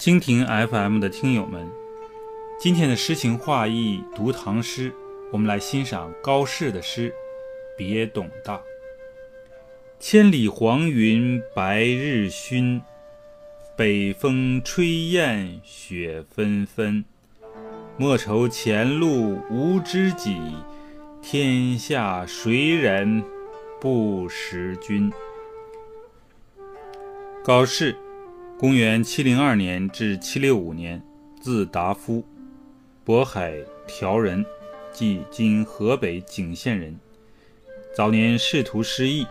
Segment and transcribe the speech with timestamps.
[0.00, 1.70] 蜻蜓 FM 的听友们，
[2.58, 4.90] 今天的诗情画意读唐诗，
[5.30, 7.10] 我们来欣赏高适的诗
[7.76, 8.56] 《别董大》。
[9.98, 12.80] 千里黄云白日曛，
[13.76, 17.04] 北风吹雁雪纷纷。
[17.98, 20.40] 莫愁前路无知己，
[21.20, 23.22] 天下谁人
[23.78, 25.12] 不识君。
[27.44, 27.94] 高适。
[28.60, 31.02] 公元七零二年至七六五年，
[31.40, 32.22] 字达夫，
[33.06, 33.54] 渤海
[33.86, 34.44] 条人，
[34.92, 36.94] 即今河北景县人。
[37.96, 39.26] 早年仕途失意，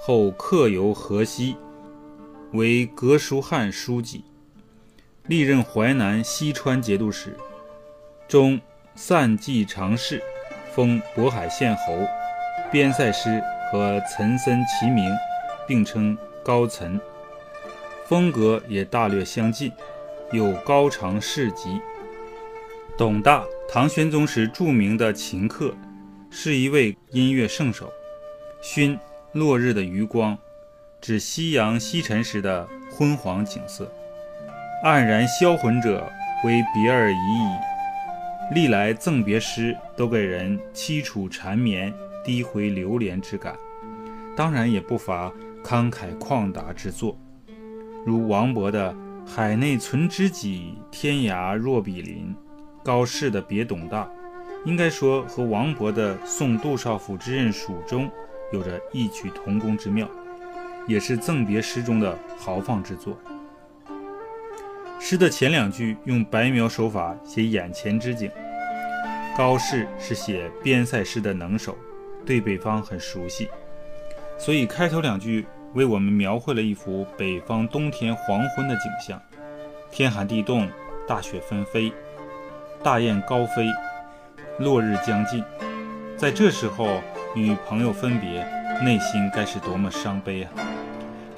[0.00, 1.54] 后客游河西，
[2.54, 4.24] 为革书翰书记，
[5.28, 7.36] 历任淮南、西川节度使，
[8.26, 8.60] 终
[8.96, 10.20] 散骑常侍，
[10.74, 11.96] 封渤海县侯，
[12.72, 15.08] 边塞诗和岑参齐名，
[15.68, 17.00] 并称高岑。
[18.12, 19.72] 风格也大略相近，
[20.32, 21.80] 有高长士集。
[22.94, 25.74] 董大，唐玄宗时著名的琴客，
[26.28, 27.90] 是一位音乐圣手。
[28.60, 28.98] 熏，
[29.32, 30.36] 落日的余光，
[31.00, 33.90] 指夕阳西沉时的昏黄景色。
[34.84, 36.06] 黯然销魂者，
[36.44, 38.54] 为别而已矣。
[38.54, 41.90] 历来赠别诗都给人凄楚缠绵、
[42.22, 43.56] 低回流连之感，
[44.36, 45.32] 当然也不乏
[45.64, 47.18] 慷慨旷达之作。
[48.04, 52.34] 如王勃的“海内存知己，天涯若比邻”，
[52.82, 54.10] 高适的“别董大”，
[54.66, 58.06] 应该说和王勃的《送杜少府之任蜀中》
[58.52, 60.08] 有着异曲同工之妙，
[60.88, 63.16] 也是赠别诗中的豪放之作。
[64.98, 68.28] 诗的前两句用白描手法写眼前之景，
[69.38, 71.78] 高适是写边塞诗的能手，
[72.26, 73.48] 对北方很熟悉，
[74.38, 75.46] 所以开头两句。
[75.74, 79.20] 为我们描绘了一幅北方冬天黄昏的景象，
[79.90, 80.68] 天寒地冻，
[81.08, 81.92] 大雪纷飞，
[82.82, 83.66] 大雁高飞，
[84.58, 85.42] 落日将近。
[86.16, 87.00] 在这时候
[87.34, 88.46] 与朋友分别，
[88.82, 90.50] 内心该是多么伤悲啊！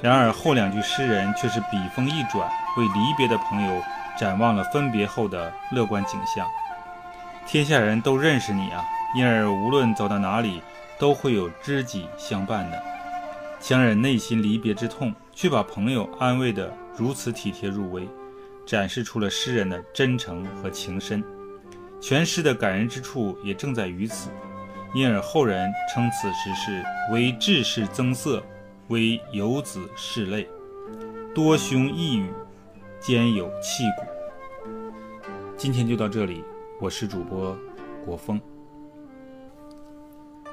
[0.01, 3.81] 然而后两句诗人却是笔锋一转，为离别的朋友
[4.17, 6.45] 展望了分别后的乐观景象。
[7.47, 8.83] 天下人都认识你啊，
[9.15, 10.61] 因而无论走到哪里，
[10.99, 12.94] 都会有知己相伴的。
[13.67, 18.07] 强忍内心离别之痛，却把朋友安慰得如此体贴入微，
[18.63, 21.23] 展示出了诗人的真诚和情深。
[21.99, 24.29] 全诗的感人之处也正在于此，
[24.93, 28.43] 因而后人称此诗是“为志士增色，
[28.89, 30.47] 为游子拭泪”，
[31.33, 32.29] 多胸一语，
[32.99, 34.05] 兼有气骨。
[35.57, 36.43] 今天就到这里，
[36.79, 37.57] 我是主播
[38.05, 38.39] 国风。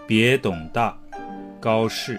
[0.06, 0.98] 别董大，
[1.60, 2.18] 高适。